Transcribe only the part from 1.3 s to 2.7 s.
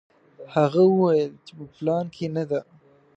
چې په پلان کې نه ده.